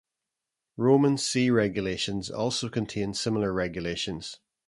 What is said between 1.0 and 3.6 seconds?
sea regulations also contained similar